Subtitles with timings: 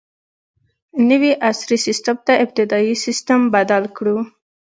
[1.09, 4.17] نوي عصري سیسټم ته ابتدايي سیسټم بدل کړو.